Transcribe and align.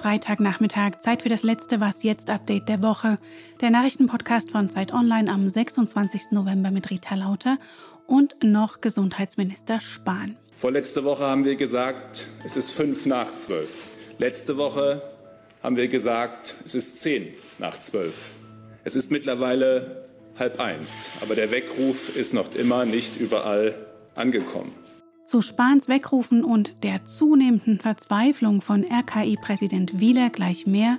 Freitagnachmittag, 0.00 1.00
Zeit 1.00 1.22
für 1.22 1.30
das 1.30 1.42
letzte 1.42 1.80
Was 1.80 2.02
jetzt 2.02 2.28
Update 2.28 2.68
der 2.68 2.82
Woche. 2.82 3.16
Der 3.62 3.70
Nachrichtenpodcast 3.70 4.50
von 4.50 4.68
Zeit 4.68 4.92
Online 4.92 5.32
am 5.32 5.48
26. 5.48 6.32
November 6.32 6.70
mit 6.70 6.90
Rita 6.90 7.14
Lauter 7.14 7.56
und 8.06 8.36
noch 8.42 8.82
Gesundheitsminister 8.82 9.80
Spahn. 9.80 10.36
Vorletzte 10.54 11.02
Woche 11.02 11.24
haben 11.24 11.46
wir 11.46 11.56
gesagt, 11.56 12.28
es 12.44 12.56
ist 12.58 12.70
fünf 12.70 13.06
nach 13.06 13.34
zwölf. 13.34 13.88
Letzte 14.18 14.58
Woche 14.58 15.02
haben 15.62 15.76
wir 15.76 15.88
gesagt, 15.88 16.56
es 16.64 16.74
ist 16.74 16.98
zehn 16.98 17.32
nach 17.58 17.78
zwölf. 17.78 18.32
Es 18.84 18.96
ist 18.96 19.10
mittlerweile 19.10 20.08
halb 20.38 20.60
eins, 20.60 21.10
aber 21.22 21.34
der 21.34 21.50
Weckruf 21.50 22.14
ist 22.16 22.34
noch 22.34 22.54
immer 22.54 22.84
nicht 22.84 23.16
überall 23.16 23.87
angekommen. 24.18 24.72
Zu 25.26 25.42
Spahns 25.42 25.88
Wegrufen 25.88 26.42
und 26.42 26.82
der 26.84 27.04
zunehmenden 27.04 27.78
Verzweiflung 27.78 28.60
von 28.60 28.84
RKI-Präsident 28.84 30.00
Wieler 30.00 30.30
gleich 30.30 30.66
mehr. 30.66 30.98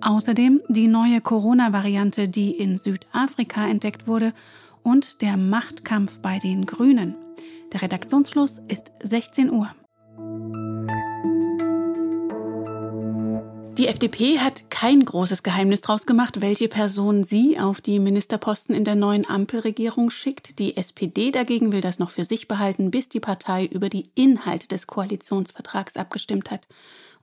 Außerdem 0.00 0.60
die 0.68 0.88
neue 0.88 1.20
Corona-Variante, 1.20 2.28
die 2.28 2.50
in 2.50 2.78
Südafrika 2.78 3.66
entdeckt 3.66 4.06
wurde, 4.06 4.32
und 4.82 5.22
der 5.22 5.36
Machtkampf 5.36 6.18
bei 6.18 6.38
den 6.38 6.66
Grünen. 6.66 7.14
Der 7.72 7.82
Redaktionsschluss 7.82 8.60
ist 8.68 8.92
16 9.02 9.50
Uhr. 9.50 9.70
Die 13.82 13.88
FDP 13.88 14.38
hat 14.38 14.70
kein 14.70 15.04
großes 15.04 15.42
Geheimnis 15.42 15.80
daraus 15.80 16.06
gemacht, 16.06 16.40
welche 16.40 16.68
Person 16.68 17.24
sie 17.24 17.58
auf 17.58 17.80
die 17.80 17.98
Ministerposten 17.98 18.76
in 18.76 18.84
der 18.84 18.94
neuen 18.94 19.28
Ampelregierung 19.28 20.10
schickt. 20.10 20.60
Die 20.60 20.76
SPD 20.76 21.32
dagegen 21.32 21.72
will 21.72 21.80
das 21.80 21.98
noch 21.98 22.10
für 22.10 22.24
sich 22.24 22.46
behalten, 22.46 22.92
bis 22.92 23.08
die 23.08 23.18
Partei 23.18 23.66
über 23.66 23.88
die 23.88 24.08
Inhalte 24.14 24.68
des 24.68 24.86
Koalitionsvertrags 24.86 25.96
abgestimmt 25.96 26.52
hat. 26.52 26.68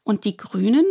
Und 0.09 0.25
die 0.25 0.38
Grünen, 0.38 0.88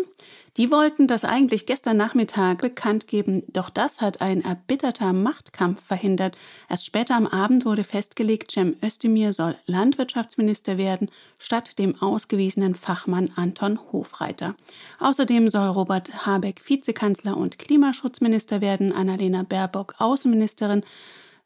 die 0.56 0.70
wollten 0.70 1.08
das 1.08 1.24
eigentlich 1.24 1.66
gestern 1.66 1.96
Nachmittag 1.96 2.58
bekannt 2.58 3.08
geben, 3.08 3.42
doch 3.48 3.68
das 3.68 4.00
hat 4.00 4.20
ein 4.20 4.44
erbitterter 4.44 5.12
Machtkampf 5.12 5.82
verhindert. 5.82 6.38
Erst 6.68 6.86
später 6.86 7.16
am 7.16 7.26
Abend 7.26 7.64
wurde 7.64 7.82
festgelegt, 7.82 8.52
Cem 8.52 8.76
Özdemir 8.80 9.32
soll 9.32 9.56
Landwirtschaftsminister 9.66 10.78
werden, 10.78 11.10
statt 11.36 11.80
dem 11.80 12.00
ausgewiesenen 12.00 12.76
Fachmann 12.76 13.32
Anton 13.34 13.80
Hofreiter. 13.90 14.54
Außerdem 15.00 15.50
soll 15.50 15.66
Robert 15.66 16.24
Habeck 16.24 16.62
Vizekanzler 16.64 17.36
und 17.36 17.58
Klimaschutzminister 17.58 18.60
werden, 18.60 18.92
Annalena 18.92 19.42
Baerbock 19.42 19.96
Außenministerin, 19.98 20.84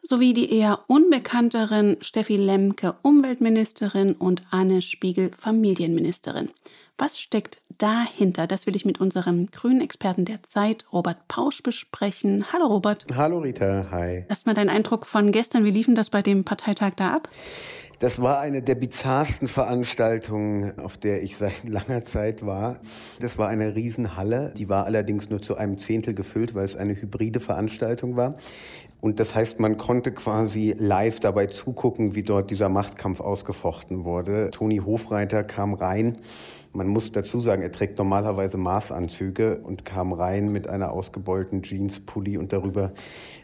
sowie 0.02 0.34
die 0.34 0.52
eher 0.52 0.80
unbekannteren 0.88 1.96
Steffi 2.00 2.36
Lemke 2.36 2.96
Umweltministerin 3.02 4.12
und 4.12 4.42
Anne 4.50 4.82
Spiegel 4.82 5.30
Familienministerin. 5.38 6.50
Was 6.98 7.18
steckt 7.18 7.60
dahinter? 7.78 8.46
Das 8.46 8.66
will 8.66 8.76
ich 8.76 8.84
mit 8.84 9.00
unserem 9.00 9.50
grünen 9.50 9.80
Experten 9.80 10.24
der 10.24 10.42
Zeit, 10.42 10.86
Robert 10.92 11.26
Pausch, 11.26 11.62
besprechen. 11.62 12.52
Hallo 12.52 12.66
Robert. 12.66 13.06
Hallo 13.16 13.38
Rita, 13.38 13.86
hi. 13.90 14.24
Erstmal 14.28 14.54
dein 14.54 14.68
Eindruck 14.68 15.06
von 15.06 15.32
gestern. 15.32 15.64
Wie 15.64 15.70
liefen 15.70 15.94
das 15.94 16.10
bei 16.10 16.22
dem 16.22 16.44
Parteitag 16.44 16.92
da 16.96 17.14
ab? 17.14 17.28
Das 17.98 18.20
war 18.20 18.40
eine 18.40 18.62
der 18.62 18.74
bizarrsten 18.74 19.48
Veranstaltungen, 19.48 20.78
auf 20.80 20.96
der 20.96 21.22
ich 21.22 21.36
seit 21.36 21.64
langer 21.68 22.04
Zeit 22.04 22.44
war. 22.44 22.80
Das 23.20 23.38
war 23.38 23.48
eine 23.48 23.74
Riesenhalle, 23.74 24.52
die 24.56 24.68
war 24.68 24.84
allerdings 24.86 25.30
nur 25.30 25.40
zu 25.40 25.56
einem 25.56 25.78
Zehntel 25.78 26.12
gefüllt, 26.12 26.54
weil 26.54 26.64
es 26.64 26.76
eine 26.76 27.00
hybride 27.00 27.40
Veranstaltung 27.40 28.16
war. 28.16 28.36
Und 29.00 29.18
das 29.18 29.34
heißt, 29.34 29.58
man 29.58 29.78
konnte 29.78 30.12
quasi 30.12 30.74
live 30.78 31.18
dabei 31.20 31.46
zugucken, 31.46 32.14
wie 32.14 32.22
dort 32.22 32.50
dieser 32.50 32.68
Machtkampf 32.68 33.20
ausgefochten 33.20 34.04
wurde. 34.04 34.50
Toni 34.52 34.78
Hofreiter 34.78 35.42
kam 35.42 35.74
rein 35.74 36.18
man 36.72 36.88
muss 36.88 37.12
dazu 37.12 37.40
sagen, 37.40 37.62
er 37.62 37.70
trägt 37.70 37.98
normalerweise 37.98 38.56
Maßanzüge 38.56 39.58
und 39.58 39.84
kam 39.84 40.12
rein 40.12 40.50
mit 40.50 40.68
einer 40.68 40.92
ausgebeulten 40.92 41.62
Jeanspulli 41.62 42.38
und 42.38 42.52
darüber 42.52 42.92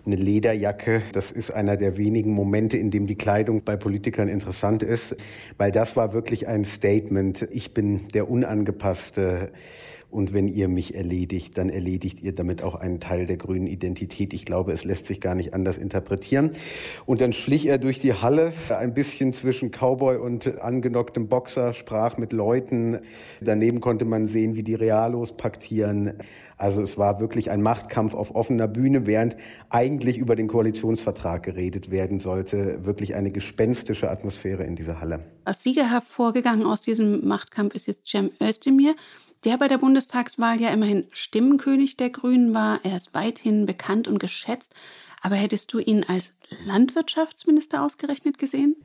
eine 0.07 0.17
Lederjacke. 0.17 1.03
Das 1.13 1.31
ist 1.31 1.51
einer 1.51 1.77
der 1.77 1.99
wenigen 1.99 2.33
Momente, 2.33 2.79
in 2.79 2.91
dem 2.91 3.07
die 3.07 3.17
Kleidung 3.17 3.63
bei 3.65 3.77
Politikern 3.77 4.29
interessant 4.29 4.83
ist, 4.83 5.17
weil 5.59 5.71
das 5.71 5.95
war 5.95 6.15
wirklich 6.15 6.49
ein 6.49 6.65
Statement. 6.65 7.47
Ich 7.51 7.75
bin 7.75 8.09
der 8.09 8.31
unangepasste 8.31 9.53
und 10.11 10.33
wenn 10.33 10.49
ihr 10.49 10.69
mich 10.69 10.95
erledigt, 10.95 11.59
dann 11.59 11.69
erledigt 11.69 12.23
ihr 12.23 12.35
damit 12.35 12.63
auch 12.63 12.75
einen 12.75 12.99
Teil 12.99 13.27
der 13.27 13.37
grünen 13.37 13.67
Identität. 13.67 14.33
Ich 14.33 14.47
glaube, 14.47 14.73
es 14.73 14.85
lässt 14.85 15.07
sich 15.07 15.21
gar 15.21 15.35
nicht 15.35 15.53
anders 15.53 15.77
interpretieren. 15.77 16.53
Und 17.05 17.21
dann 17.21 17.35
schlich 17.35 17.67
er 17.67 17.77
durch 17.77 17.99
die 17.99 18.15
Halle, 18.15 18.55
ein 18.71 18.95
bisschen 18.95 19.35
zwischen 19.35 19.71
Cowboy 19.71 20.17
und 20.17 20.61
angenocktem 20.61 21.29
Boxer, 21.29 21.75
sprach 21.75 22.17
mit 22.17 22.33
Leuten. 22.33 23.01
Daneben 23.43 23.81
konnte 23.81 24.07
man 24.07 24.29
sehen, 24.29 24.55
wie 24.55 24.63
die 24.63 24.75
Realos 24.75 25.37
paktieren. 25.37 26.15
Also 26.57 26.83
es 26.83 26.99
war 26.99 27.21
wirklich 27.21 27.51
ein 27.51 27.63
Machtkampf 27.63 28.15
auf 28.15 28.35
offener 28.35 28.67
Bühne, 28.67 29.07
während 29.07 29.37
eigentlich 29.69 30.19
über 30.19 30.35
den 30.35 30.49
Koalitionsvertrag 30.49 31.45
geredet 31.45 31.91
werden 31.91 32.19
sollte. 32.19 32.85
Wirklich 32.85 33.15
eine 33.15 33.31
gespenstische 33.31 34.11
Atmosphäre 34.11 34.65
in 34.65 34.75
dieser 34.75 35.01
Halle. 35.01 35.21
Als 35.45 35.63
Sieger 35.63 35.89
hervorgegangen 35.89 36.67
aus 36.67 36.81
diesem 36.81 37.27
Machtkampf 37.29 37.75
ist 37.75 37.87
jetzt 37.87 38.09
Cem 38.09 38.31
Özdemir 38.43 38.97
der 39.45 39.59
bei 39.59 39.69
der 39.69 39.79
Bundestagswahl 39.79 40.61
ja 40.61 40.71
immerhin 40.71 41.07
Stimmenkönig 41.11 41.97
der 41.97 42.11
Grünen 42.11 42.55
war. 42.55 42.81
Er 42.83 42.97
ist 42.97 43.15
weithin 43.15 43.67
bekannt 43.67 44.09
und 44.09 44.19
geschätzt. 44.19 44.75
Aber 45.21 45.37
hättest 45.37 45.73
du 45.73 45.79
ihn 45.79 46.05
als 46.07 46.33
Landwirtschaftsminister 46.67 47.83
ausgerechnet 47.83 48.39
gesehen? 48.39 48.77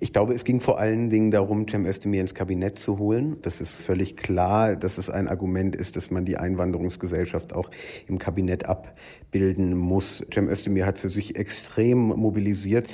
Ich 0.00 0.12
glaube, 0.12 0.34
es 0.34 0.42
ging 0.42 0.60
vor 0.60 0.80
allen 0.80 1.10
Dingen 1.10 1.30
darum, 1.30 1.68
Cem 1.68 1.86
Özdemir 1.86 2.20
ins 2.22 2.34
Kabinett 2.34 2.76
zu 2.76 2.98
holen. 2.98 3.36
Das 3.42 3.60
ist 3.60 3.76
völlig 3.76 4.16
klar, 4.16 4.74
dass 4.74 4.98
es 4.98 5.08
ein 5.08 5.28
Argument 5.28 5.76
ist, 5.76 5.94
dass 5.94 6.10
man 6.10 6.24
die 6.24 6.36
Einwanderungsgesellschaft 6.36 7.52
auch 7.52 7.70
im 8.08 8.18
Kabinett 8.18 8.66
abbilden 8.66 9.76
muss. 9.76 10.26
Cem 10.34 10.48
Özdemir 10.48 10.86
hat 10.86 10.98
für 10.98 11.08
sich 11.08 11.36
extrem 11.36 12.08
mobilisiert 12.08 12.92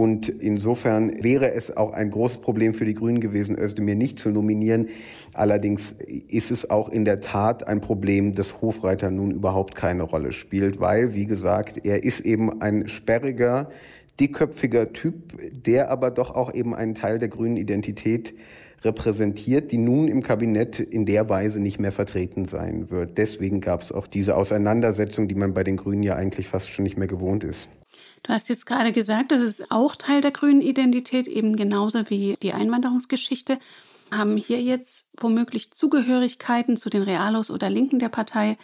und 0.00 0.30
insofern 0.30 1.22
wäre 1.22 1.52
es 1.52 1.76
auch 1.76 1.92
ein 1.92 2.10
großes 2.10 2.38
Problem 2.38 2.72
für 2.72 2.86
die 2.86 2.94
Grünen 2.94 3.20
gewesen, 3.20 3.58
Özdemir 3.58 3.96
nicht 3.96 4.18
zu 4.18 4.30
nominieren. 4.30 4.88
Allerdings 5.34 5.94
ist 6.26 6.50
es 6.50 6.70
auch 6.70 6.88
in 6.88 7.04
der 7.04 7.20
Tat 7.20 7.68
ein 7.68 7.82
Problem, 7.82 8.34
dass 8.34 8.62
Hofreiter 8.62 9.10
nun 9.10 9.30
überhaupt 9.30 9.74
keine 9.74 10.04
Rolle 10.04 10.32
spielt, 10.32 10.80
weil, 10.80 11.12
wie 11.12 11.26
gesagt, 11.26 11.84
er 11.84 12.02
ist 12.02 12.20
eben 12.20 12.62
ein 12.62 12.88
sperriger, 12.88 13.68
dickköpfiger 14.20 14.92
Typ, 14.92 15.38
der 15.52 15.90
aber 15.90 16.10
doch 16.10 16.30
auch 16.34 16.52
eben 16.52 16.74
einen 16.74 16.94
Teil 16.94 17.18
der 17.18 17.28
grünen 17.28 17.56
Identität 17.56 18.34
repräsentiert, 18.82 19.72
die 19.72 19.78
nun 19.78 20.08
im 20.08 20.22
Kabinett 20.22 20.78
in 20.80 21.04
der 21.04 21.28
Weise 21.28 21.60
nicht 21.60 21.78
mehr 21.78 21.92
vertreten 21.92 22.46
sein 22.46 22.90
wird. 22.90 23.18
Deswegen 23.18 23.60
gab 23.60 23.82
es 23.82 23.92
auch 23.92 24.06
diese 24.06 24.36
Auseinandersetzung, 24.36 25.28
die 25.28 25.34
man 25.34 25.52
bei 25.52 25.64
den 25.64 25.76
Grünen 25.76 26.02
ja 26.02 26.16
eigentlich 26.16 26.48
fast 26.48 26.70
schon 26.72 26.84
nicht 26.84 26.96
mehr 26.96 27.08
gewohnt 27.08 27.44
ist. 27.44 27.68
Du 28.22 28.32
hast 28.32 28.48
jetzt 28.48 28.66
gerade 28.66 28.92
gesagt, 28.92 29.32
das 29.32 29.42
ist 29.42 29.70
auch 29.70 29.96
Teil 29.96 30.20
der 30.20 30.30
grünen 30.30 30.60
Identität, 30.60 31.26
eben 31.26 31.56
genauso 31.56 32.08
wie 32.08 32.36
die 32.42 32.52
Einwanderungsgeschichte. 32.52 33.58
Haben 34.10 34.36
hier 34.36 34.60
jetzt 34.60 35.08
womöglich 35.18 35.72
Zugehörigkeiten 35.72 36.76
zu 36.76 36.90
den 36.90 37.02
Realos 37.02 37.50
oder 37.50 37.70
Linken 37.70 37.98
der 37.98 38.08
Partei 38.08 38.56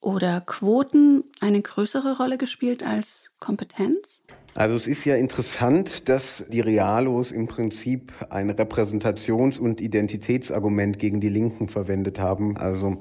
oder 0.00 0.40
Quoten 0.40 1.24
eine 1.40 1.60
größere 1.62 2.16
Rolle 2.16 2.38
gespielt 2.38 2.82
als 2.82 3.32
Kompetenz? 3.40 4.20
Also 4.54 4.74
es 4.76 4.86
ist 4.86 5.04
ja 5.04 5.16
interessant, 5.16 6.08
dass 6.08 6.44
die 6.48 6.60
Realos 6.60 7.30
im 7.30 7.46
Prinzip 7.46 8.12
ein 8.30 8.50
Repräsentations- 8.50 9.60
und 9.60 9.82
Identitätsargument 9.82 10.98
gegen 10.98 11.20
die 11.20 11.28
Linken 11.28 11.68
verwendet 11.68 12.18
haben. 12.18 12.56
Also 12.56 12.96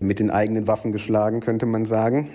mit 0.00 0.18
den 0.18 0.30
eigenen 0.30 0.66
Waffen 0.66 0.90
geschlagen, 0.90 1.40
könnte 1.40 1.66
man 1.66 1.84
sagen. 1.84 2.30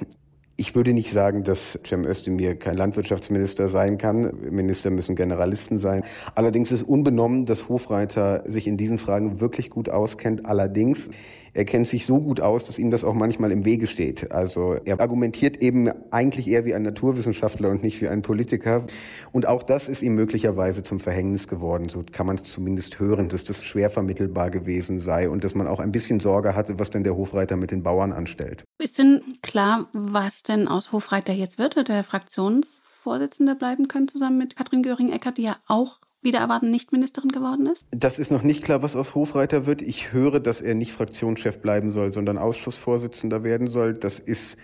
Ich 0.56 0.74
würde 0.74 0.94
nicht 0.94 1.12
sagen, 1.12 1.44
dass 1.44 1.78
Cem 1.86 2.06
Özdemir 2.06 2.56
kein 2.56 2.78
Landwirtschaftsminister 2.78 3.68
sein 3.68 3.98
kann. 3.98 4.32
Minister 4.50 4.90
müssen 4.90 5.18
Generalisten 5.18 5.78
sein. 5.78 6.04
Allerdings 6.34 6.72
ist 6.72 6.84
unbenommen, 6.84 7.46
dass 7.46 7.68
Hofreiter 7.68 8.44
sich 8.50 8.68
in 8.68 8.78
diesen 8.78 8.98
Fragen 8.98 9.42
wirklich 9.42 9.70
gut 9.70 9.90
auskennt. 9.90 10.46
Allerdings 10.46 11.10
er 11.56 11.64
kennt 11.64 11.88
sich 11.88 12.06
so 12.06 12.20
gut 12.20 12.42
aus, 12.42 12.66
dass 12.66 12.78
ihm 12.78 12.92
das 12.92 13.06
auch 13.06 13.14
manchmal 13.14 13.52
im 13.52 13.64
Wege 13.64 13.88
steht. 13.88 14.32
Also 14.32 14.76
er 14.84 15.00
argumentiert 15.00 15.58
eben 15.58 15.90
eigentlich 16.12 16.50
eher 16.50 16.66
wie 16.66 16.76
ein 16.76 16.82
Naturwissenschaftler 16.82 17.70
und 17.70 17.82
nicht 17.82 18.02
wie 18.02 18.10
ein 18.10 18.22
Politiker. 18.22 18.86
Und 19.32 19.48
auch 19.48 19.64
das 19.64 19.88
ist 19.88 20.04
ihm 20.04 20.16
möglicherweise 20.16 20.84
zum 20.84 21.00
Verhängnis 21.00 21.48
geworden. 21.48 21.88
So 21.88 22.04
kann 22.12 22.28
man 22.28 22.36
es 22.36 22.44
zumindest 22.44 23.00
hören, 23.00 23.30
dass 23.30 23.46
das 23.46 23.64
schwer 23.64 23.90
vermittelbar 23.90 24.50
gewesen 24.50 25.00
sei 25.00 25.30
und 25.30 25.46
dass 25.46 25.56
man 25.56 25.68
auch 25.68 25.80
ein 25.80 25.94
bisschen 25.94 26.20
Sorge 26.20 26.56
hatte, 26.56 26.78
was 26.78 26.90
denn 26.90 27.06
der 27.06 27.16
Hofreiter 27.16 27.56
mit 27.56 27.72
den 27.72 27.84
Bauern 27.84 28.12
anstellt. 28.12 28.66
Ist 28.78 29.00
denn 29.00 29.22
klar, 29.42 29.88
was 29.94 30.44
denn 30.44 30.68
aus 30.68 30.92
Hofreiter 30.92 31.32
jetzt 31.32 31.58
wird? 31.58 31.78
Wird 31.78 31.90
er 31.90 32.04
Fraktionsvorsitzender 32.04 33.56
bleiben 33.56 33.88
können 33.88 34.10
zusammen 34.10 34.38
mit 34.38 34.58
Katrin 34.58 34.84
Göring-Eckert, 34.84 35.38
die 35.38 35.44
ja 35.44 35.56
auch 35.68 36.00
wieder 36.26 36.40
erwarten 36.40 36.70
nicht 36.70 36.92
Ministerin 36.92 37.30
geworden 37.30 37.68
ist? 37.68 37.86
Das 37.92 38.20
ist 38.20 38.32
noch 38.32 38.44
nicht 38.44 38.64
klar, 38.64 38.84
was 38.84 38.98
aus 38.98 39.16
Hofreiter 39.16 39.66
wird. 39.66 39.82
Ich 39.82 40.12
höre, 40.12 40.42
dass 40.42 40.60
er 40.60 40.76
nicht 40.76 40.92
Fraktionschef 40.92 41.62
bleiben 41.62 41.92
soll, 41.92 42.12
sondern 42.12 42.38
Ausschussvorsitzender 42.38 43.44
werden 43.44 43.68
soll. 43.68 43.94
Das 43.94 44.20
ist 44.20 44.58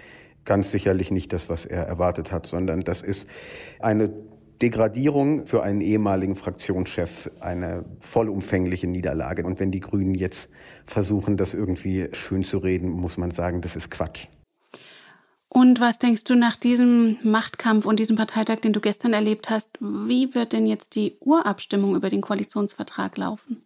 ganz 0.44 0.72
sicherlich 0.72 1.12
nicht 1.12 1.32
das, 1.32 1.48
was 1.48 1.66
er 1.66 1.86
erwartet 1.86 2.32
hat, 2.32 2.48
sondern 2.48 2.82
das 2.82 3.02
ist 3.02 3.28
eine 3.80 4.12
Degradierung 4.62 5.48
für 5.48 5.64
einen 5.64 5.82
ehemaligen 5.82 6.36
Fraktionschef 6.36 7.32
eine 7.40 7.86
vollumfängliche 8.00 8.88
Niederlage. 8.88 9.44
Und 9.44 9.60
wenn 9.60 9.72
die 9.72 9.80
Grünen 9.80 10.14
jetzt 10.14 10.50
versuchen, 10.86 11.36
das 11.36 11.54
irgendwie 11.54 12.10
schön 12.12 12.44
zu 12.44 12.60
reden, 12.60 12.90
muss 12.90 13.18
man 13.18 13.32
sagen, 13.32 13.62
das 13.62 13.76
ist 13.76 13.90
Quatsch. 13.90 14.28
Und 15.54 15.82
was 15.82 16.00
denkst 16.00 16.24
du 16.24 16.36
nach 16.36 16.56
diesem 16.56 17.18
Machtkampf 17.24 17.86
und 17.86 18.00
diesem 18.00 18.16
Parteitag, 18.16 18.62
den 18.62 18.72
du 18.72 18.80
gestern 18.80 19.12
erlebt 19.12 19.50
hast, 19.50 19.78
wie 19.82 20.34
wird 20.34 20.54
denn 20.54 20.66
jetzt 20.66 20.96
die 20.96 21.18
Urabstimmung 21.20 21.94
über 21.98 22.10
den 22.10 22.22
Koalitionsvertrag 22.22 23.18
laufen? 23.18 23.62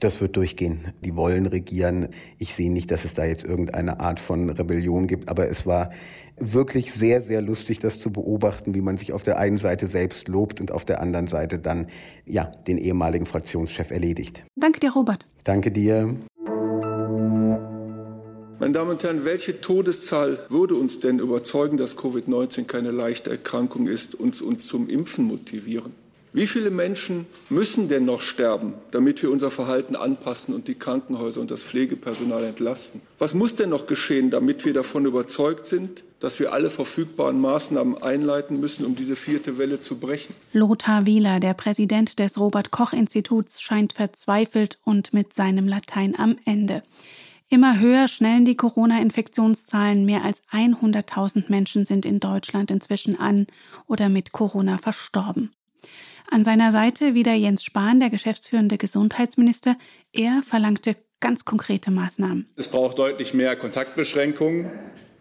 Das 0.00 0.22
wird 0.22 0.36
durchgehen. 0.36 0.94
Die 1.04 1.14
wollen 1.14 1.44
regieren. 1.44 2.08
Ich 2.38 2.54
sehe 2.54 2.72
nicht, 2.72 2.90
dass 2.90 3.04
es 3.04 3.12
da 3.12 3.26
jetzt 3.26 3.44
irgendeine 3.44 4.00
Art 4.00 4.18
von 4.18 4.48
Rebellion 4.48 5.06
gibt, 5.08 5.28
aber 5.28 5.50
es 5.50 5.66
war 5.66 5.90
wirklich 6.38 6.90
sehr, 6.90 7.20
sehr 7.20 7.42
lustig, 7.42 7.80
das 7.80 8.00
zu 8.00 8.10
beobachten, 8.10 8.74
wie 8.74 8.80
man 8.80 8.96
sich 8.96 9.12
auf 9.12 9.22
der 9.22 9.38
einen 9.38 9.58
Seite 9.58 9.88
selbst 9.88 10.26
lobt 10.26 10.58
und 10.58 10.72
auf 10.72 10.86
der 10.86 11.02
anderen 11.02 11.26
Seite 11.26 11.58
dann, 11.58 11.88
ja, 12.24 12.44
den 12.66 12.78
ehemaligen 12.78 13.26
Fraktionschef 13.26 13.90
erledigt. 13.90 14.42
Danke 14.56 14.80
dir, 14.80 14.92
Robert. 14.92 15.26
Danke 15.44 15.70
dir. 15.70 16.16
Meine 18.60 18.74
Damen 18.74 18.90
und 18.90 19.02
Herren, 19.02 19.24
welche 19.24 19.62
Todeszahl 19.62 20.44
würde 20.50 20.74
uns 20.74 21.00
denn 21.00 21.18
überzeugen, 21.18 21.78
dass 21.78 21.96
Covid-19 21.96 22.64
keine 22.64 22.90
leichte 22.90 23.30
Erkrankung 23.30 23.88
ist 23.88 24.14
und 24.14 24.42
uns 24.42 24.66
zum 24.66 24.86
Impfen 24.86 25.24
motivieren? 25.24 25.94
Wie 26.34 26.46
viele 26.46 26.70
Menschen 26.70 27.24
müssen 27.48 27.88
denn 27.88 28.04
noch 28.04 28.20
sterben, 28.20 28.74
damit 28.90 29.22
wir 29.22 29.30
unser 29.30 29.50
Verhalten 29.50 29.96
anpassen 29.96 30.54
und 30.54 30.68
die 30.68 30.74
Krankenhäuser 30.74 31.40
und 31.40 31.50
das 31.50 31.64
Pflegepersonal 31.64 32.44
entlasten? 32.44 33.00
Was 33.18 33.32
muss 33.32 33.54
denn 33.54 33.70
noch 33.70 33.86
geschehen, 33.86 34.30
damit 34.30 34.66
wir 34.66 34.74
davon 34.74 35.06
überzeugt 35.06 35.66
sind, 35.66 36.04
dass 36.20 36.38
wir 36.38 36.52
alle 36.52 36.68
verfügbaren 36.68 37.40
Maßnahmen 37.40 38.02
einleiten 38.02 38.60
müssen, 38.60 38.84
um 38.84 38.94
diese 38.94 39.16
vierte 39.16 39.56
Welle 39.56 39.80
zu 39.80 39.96
brechen? 39.96 40.34
Lothar 40.52 41.06
Wieler, 41.06 41.40
der 41.40 41.54
Präsident 41.54 42.18
des 42.18 42.38
Robert 42.38 42.70
Koch 42.70 42.92
Instituts, 42.92 43.62
scheint 43.62 43.94
verzweifelt 43.94 44.78
und 44.84 45.14
mit 45.14 45.32
seinem 45.32 45.66
Latein 45.66 46.14
am 46.14 46.36
Ende. 46.44 46.82
Immer 47.52 47.80
höher 47.80 48.06
schnellen 48.06 48.44
die 48.44 48.56
Corona-Infektionszahlen. 48.56 50.04
Mehr 50.04 50.22
als 50.22 50.40
100.000 50.52 51.46
Menschen 51.48 51.84
sind 51.84 52.06
in 52.06 52.20
Deutschland 52.20 52.70
inzwischen 52.70 53.18
an 53.18 53.48
oder 53.88 54.08
mit 54.08 54.30
Corona 54.30 54.78
verstorben. 54.78 55.52
An 56.30 56.44
seiner 56.44 56.70
Seite 56.70 57.14
wieder 57.14 57.34
Jens 57.34 57.64
Spahn, 57.64 57.98
der 57.98 58.08
geschäftsführende 58.08 58.78
Gesundheitsminister. 58.78 59.76
Er 60.12 60.44
verlangte 60.46 60.94
ganz 61.18 61.44
konkrete 61.44 61.90
Maßnahmen. 61.90 62.48
Es 62.54 62.68
braucht 62.68 63.00
deutlich 63.00 63.34
mehr 63.34 63.56
Kontaktbeschränkungen. 63.56 64.70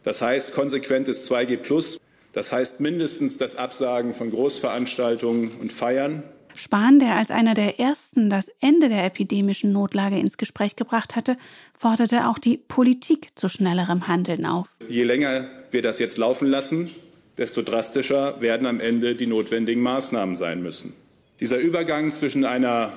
Das 0.04 0.22
heißt 0.22 0.54
konsequentes 0.54 1.28
2G. 1.32 2.00
Das 2.34 2.52
heißt 2.52 2.80
mindestens 2.80 3.40
das 3.40 3.56
Absagen 3.56 4.14
von 4.14 4.30
Großveranstaltungen 4.30 5.50
und 5.60 5.74
Feiern. 5.74 6.22
Spahn, 6.60 7.00
der 7.00 7.16
als 7.16 7.32
einer 7.32 7.54
der 7.54 7.80
ersten 7.80 8.30
das 8.30 8.50
Ende 8.60 8.90
der 8.90 9.06
epidemischen 9.06 9.72
Notlage 9.72 10.20
ins 10.20 10.38
Gespräch 10.38 10.76
gebracht 10.76 11.16
hatte, 11.16 11.38
forderte 11.74 12.28
auch 12.28 12.38
die 12.38 12.58
Politik 12.58 13.30
zu 13.36 13.50
schnellerem 13.50 14.08
Handeln 14.08 14.46
auf. 14.46 14.68
Je 14.88 15.04
länger 15.04 15.48
wir 15.72 15.82
das 15.82 16.00
jetzt 16.00 16.18
laufen 16.18 16.48
lassen, 16.48 16.90
desto 17.38 17.62
drastischer 17.62 18.42
werden 18.42 18.68
am 18.68 18.80
Ende 18.80 19.16
die 19.16 19.28
notwendigen 19.28 19.82
Maßnahmen 19.82 20.36
sein 20.36 20.62
müssen. 20.62 20.94
Dieser 21.40 21.58
Übergang 21.58 22.14
zwischen 22.14 22.44
einer 22.44 22.92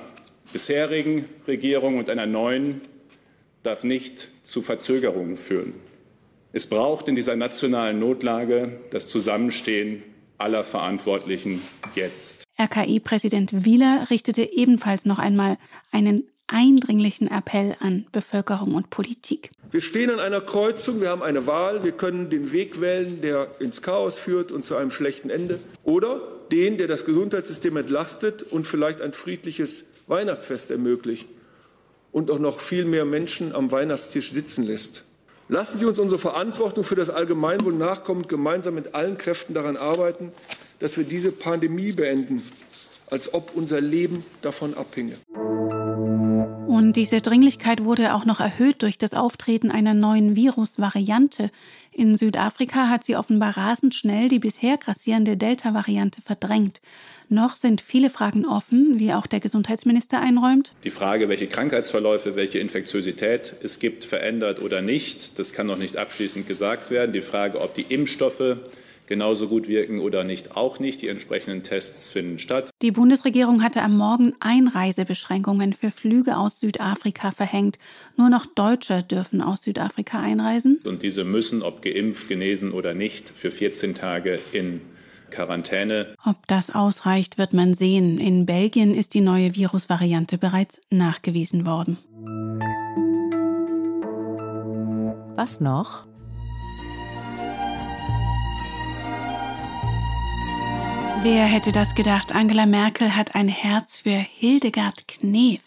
bisherigen 0.51 1.25
Regierung 1.47 1.97
und 1.97 2.09
einer 2.09 2.25
neuen 2.25 2.81
darf 3.63 3.85
nicht 3.85 4.29
zu 4.43 4.61
Verzögerungen 4.61 5.37
führen. 5.37 5.73
Es 6.51 6.67
braucht 6.67 7.07
in 7.07 7.15
dieser 7.15 7.35
nationalen 7.35 7.99
Notlage 7.99 8.79
das 8.91 9.07
Zusammenstehen 9.07 10.03
aller 10.37 10.63
Verantwortlichen 10.63 11.61
jetzt. 11.95 12.42
RKI-Präsident 12.59 13.65
Wieler 13.65 14.07
richtete 14.09 14.43
ebenfalls 14.43 15.05
noch 15.05 15.19
einmal 15.19 15.57
einen 15.91 16.27
eindringlichen 16.47 17.29
Appell 17.29 17.75
an 17.79 18.05
Bevölkerung 18.11 18.75
und 18.75 18.89
Politik. 18.89 19.49
Wir 19.71 19.81
stehen 19.81 20.11
an 20.11 20.19
einer 20.19 20.41
Kreuzung, 20.41 21.01
wir 21.01 21.09
haben 21.09 21.23
eine 21.23 21.47
Wahl, 21.47 21.83
wir 21.83 21.93
können 21.93 22.29
den 22.29 22.51
Weg 22.51 22.79
wählen, 22.79 23.21
der 23.21 23.47
ins 23.59 23.81
Chaos 23.81 24.19
führt 24.19 24.51
und 24.51 24.65
zu 24.65 24.75
einem 24.75 24.91
schlechten 24.91 25.29
Ende, 25.29 25.59
oder 25.83 26.21
den, 26.51 26.77
der 26.77 26.87
das 26.87 27.05
Gesundheitssystem 27.05 27.75
entlastet 27.77 28.43
und 28.43 28.67
vielleicht 28.67 29.01
ein 29.01 29.13
friedliches 29.13 29.85
Weihnachtsfest 30.05 30.69
ermöglicht 30.69 31.27
und 32.11 32.29
auch 32.29 32.39
noch 32.39 32.59
viel 32.59 32.85
mehr 32.85 33.05
Menschen 33.05 33.55
am 33.55 33.71
Weihnachtstisch 33.71 34.31
sitzen 34.31 34.63
lässt. 34.63 35.05
Lassen 35.49 35.77
Sie 35.77 35.85
uns 35.85 35.99
unsere 35.99 36.19
Verantwortung 36.19 36.83
für 36.83 36.95
das 36.95 37.09
Allgemeinwohl 37.09 37.73
nachkommen 37.73 38.21
und 38.21 38.29
gemeinsam 38.29 38.75
mit 38.75 38.93
allen 38.93 39.17
Kräften 39.17 39.53
daran 39.53 39.77
arbeiten, 39.77 40.31
dass 40.83 40.97
wir 40.97 41.05
diese 41.05 41.31
Pandemie 41.31 41.93
beenden, 41.93 42.43
als 43.09 43.33
ob 43.33 43.55
unser 43.55 43.79
Leben 43.79 44.25
davon 44.41 44.73
abhinge. 44.73 45.15
Und 46.67 46.97
diese 46.97 47.21
Dringlichkeit 47.21 47.85
wurde 47.85 48.13
auch 48.13 48.25
noch 48.25 48.41
erhöht 48.41 48.81
durch 48.81 48.97
das 48.97 49.13
Auftreten 49.13 49.71
einer 49.71 49.93
neuen 49.93 50.35
Virusvariante. 50.35 51.51
In 51.93 52.17
Südafrika 52.17 52.89
hat 52.89 53.05
sie 53.05 53.15
offenbar 53.15 53.55
rasend 53.55 53.95
schnell 53.95 54.27
die 54.27 54.39
bisher 54.39 54.77
grassierende 54.77 55.37
Delta-Variante 55.37 56.21
verdrängt. 56.21 56.81
Noch 57.29 57.55
sind 57.55 57.79
viele 57.79 58.09
Fragen 58.09 58.45
offen, 58.45 58.99
wie 58.99 59.13
auch 59.13 59.25
der 59.25 59.39
Gesundheitsminister 59.39 60.19
einräumt. 60.19 60.73
Die 60.83 60.89
Frage, 60.89 61.29
welche 61.29 61.47
Krankheitsverläufe, 61.47 62.35
welche 62.35 62.59
Infektiosität 62.59 63.53
es 63.63 63.79
gibt, 63.79 64.03
verändert 64.03 64.61
oder 64.61 64.81
nicht, 64.81 65.39
das 65.39 65.53
kann 65.53 65.67
noch 65.67 65.77
nicht 65.77 65.95
abschließend 65.95 66.45
gesagt 66.45 66.91
werden. 66.91 67.13
Die 67.13 67.21
Frage, 67.21 67.61
ob 67.61 67.73
die 67.73 67.83
Impfstoffe 67.83 68.57
genauso 69.07 69.47
gut 69.47 69.67
wirken 69.67 69.99
oder 69.99 70.23
nicht, 70.23 70.55
auch 70.55 70.79
nicht. 70.79 71.01
Die 71.01 71.07
entsprechenden 71.07 71.63
Tests 71.63 72.09
finden 72.09 72.39
statt. 72.39 72.69
Die 72.81 72.91
Bundesregierung 72.91 73.63
hatte 73.63 73.81
am 73.81 73.97
Morgen 73.97 74.33
Einreisebeschränkungen 74.39 75.73
für 75.73 75.91
Flüge 75.91 76.37
aus 76.37 76.59
Südafrika 76.59 77.31
verhängt. 77.31 77.77
Nur 78.17 78.29
noch 78.29 78.45
Deutsche 78.45 79.03
dürfen 79.03 79.41
aus 79.41 79.63
Südafrika 79.63 80.19
einreisen. 80.19 80.79
Und 80.85 81.03
diese 81.03 81.23
müssen, 81.23 81.61
ob 81.61 81.81
geimpft, 81.81 82.27
genesen 82.27 82.71
oder 82.71 82.93
nicht, 82.93 83.29
für 83.29 83.51
14 83.51 83.95
Tage 83.95 84.39
in 84.51 84.81
Quarantäne. 85.33 86.15
Ob 86.23 86.47
das 86.47 86.69
ausreicht, 86.69 87.37
wird 87.37 87.53
man 87.53 87.73
sehen. 87.73 88.19
In 88.19 88.45
Belgien 88.45 88.93
ist 88.93 89.13
die 89.13 89.21
neue 89.21 89.55
Virusvariante 89.55 90.37
bereits 90.37 90.79
nachgewiesen 90.89 91.65
worden. 91.65 91.97
Was 95.35 95.59
noch? 95.59 96.05
Wer 101.23 101.45
hätte 101.45 101.71
das 101.71 101.95
gedacht? 101.95 102.35
Angela 102.35 102.65
Merkel 102.65 103.15
hat 103.15 103.33
ein 103.33 103.47
Herz 103.47 103.95
für 103.95 104.09
Hildegard 104.09 105.07
Knef. 105.07 105.61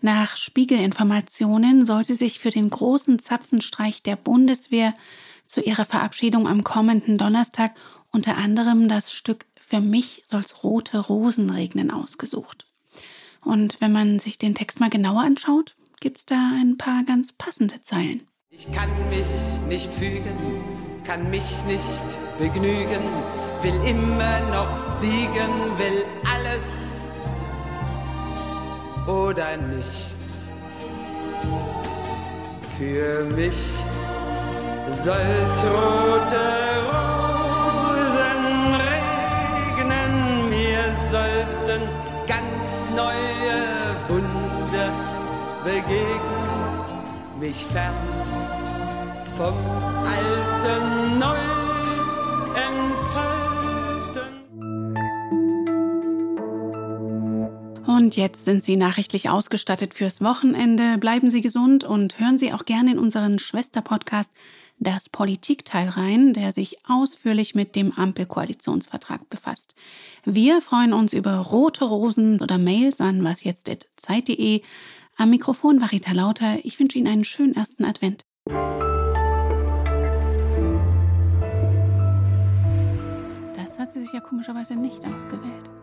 Nach 0.00 0.36
Spiegelinformationen 0.36 1.84
soll 1.84 2.04
sie 2.04 2.14
sich 2.14 2.38
für 2.38 2.50
den 2.50 2.70
großen 2.70 3.18
Zapfenstreich 3.18 4.04
der 4.04 4.14
Bundeswehr 4.14 4.94
zu 5.44 5.60
ihrer 5.60 5.86
Verabschiedung 5.86 6.46
am 6.46 6.62
kommenden 6.62 7.18
Donnerstag 7.18 7.72
unter 8.12 8.36
anderem 8.36 8.88
das 8.88 9.12
Stück 9.12 9.44
Für 9.56 9.80
mich 9.80 10.22
soll's 10.24 10.62
rote 10.62 11.00
Rosen 11.00 11.50
regnen 11.50 11.90
ausgesucht. 11.90 12.68
Und 13.44 13.80
wenn 13.80 13.90
man 13.90 14.20
sich 14.20 14.38
den 14.38 14.54
Text 14.54 14.78
mal 14.78 14.90
genauer 14.90 15.22
anschaut, 15.22 15.74
gibt's 15.98 16.26
da 16.26 16.52
ein 16.54 16.78
paar 16.78 17.02
ganz 17.02 17.32
passende 17.32 17.82
Zeilen. 17.82 18.28
Ich 18.50 18.70
kann 18.70 18.90
mich 19.08 19.26
nicht 19.66 19.92
fügen, 19.92 20.36
kann 21.02 21.28
mich 21.28 21.42
nicht 21.66 22.38
begnügen 22.38 23.02
will 23.62 23.80
immer 23.86 24.40
noch 24.50 24.98
siegen, 24.98 25.78
will 25.78 26.04
alles 26.24 26.66
oder 29.06 29.56
nichts. 29.56 30.48
Für 32.76 33.24
mich 33.24 33.60
soll's 35.04 35.64
rote 35.64 36.44
Rosen 36.90 38.42
regnen, 38.90 40.48
mir 40.50 40.82
sollten 41.12 41.82
ganz 42.26 42.70
neue 42.96 43.58
Wunder 44.08 44.90
begegnen, 45.62 46.10
mich 47.38 47.64
fern 47.66 47.94
vom 49.36 49.54
alten 50.04 51.18
neu 51.18 51.26
entfalten. 51.26 51.61
Und 57.86 58.16
jetzt 58.16 58.44
sind 58.44 58.62
Sie 58.62 58.76
nachrichtlich 58.76 59.30
ausgestattet 59.30 59.94
fürs 59.94 60.20
Wochenende. 60.20 60.98
Bleiben 60.98 61.30
Sie 61.30 61.40
gesund 61.40 61.84
und 61.84 62.18
hören 62.18 62.36
Sie 62.36 62.52
auch 62.52 62.64
gerne 62.64 62.92
in 62.92 62.98
unseren 62.98 63.38
Schwesterpodcast 63.38 64.32
Das 64.78 65.08
Politikteil 65.08 65.88
rein, 65.88 66.34
der 66.34 66.52
sich 66.52 66.78
ausführlich 66.88 67.54
mit 67.54 67.76
dem 67.76 67.92
Ampelkoalitionsvertrag 67.92 69.30
befasst. 69.30 69.74
Wir 70.24 70.60
freuen 70.60 70.92
uns 70.92 71.12
über 71.12 71.36
rote 71.36 71.84
Rosen 71.84 72.40
oder 72.40 72.58
Mails 72.58 73.00
an 73.00 73.22
wasjetzt.zeit.de. 73.22 74.62
Am 75.16 75.30
Mikrofon 75.30 75.80
war 75.80 75.92
Rita 75.92 76.12
Lauter. 76.12 76.64
Ich 76.64 76.80
wünsche 76.80 76.98
Ihnen 76.98 77.06
einen 77.06 77.24
schönen 77.24 77.54
ersten 77.54 77.84
Advent. 77.84 78.24
Hat 83.82 83.92
sie 83.92 84.00
sich 84.00 84.12
ja 84.12 84.20
komischerweise 84.20 84.76
nicht 84.76 85.04
ausgewählt. 85.04 85.81